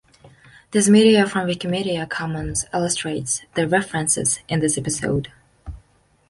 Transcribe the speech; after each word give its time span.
This 0.71 0.89
media 0.89 1.27
from 1.27 1.45
Wikimedia 1.47 2.09
Commons 2.09 2.65
illustrates 2.73 3.43
the 3.53 3.67
references 3.67 4.39
in 4.47 4.59
this 4.59 4.75
episode. 4.75 5.31